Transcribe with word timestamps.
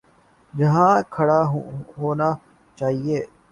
جہاں 0.53 0.93
کھڑا 1.13 1.39
ہونا 1.97 2.29
چاہیے۔ 2.77 3.19